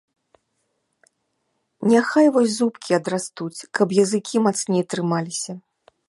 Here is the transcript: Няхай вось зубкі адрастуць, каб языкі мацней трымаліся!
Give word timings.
Няхай 1.91 2.31
вось 2.37 2.55
зубкі 2.55 2.91
адрастуць, 2.99 3.67
каб 3.81 3.87
языкі 4.05 4.35
мацней 4.47 4.83
трымаліся! 4.95 5.53